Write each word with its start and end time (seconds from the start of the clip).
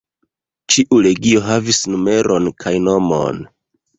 Ĉiu 0.75 0.97
legio 1.07 1.41
havis 1.49 1.83
numeron 1.95 2.49
kaj 2.65 2.75
nomon. 2.89 3.39